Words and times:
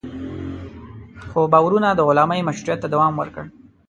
خو 1.29 1.39
باورونه 1.53 1.89
د 1.93 1.99
غلامۍ 2.07 2.41
مشروعیت 2.47 2.79
ته 2.81 2.87
دوام 2.93 3.13
ورکړ. 3.17 3.43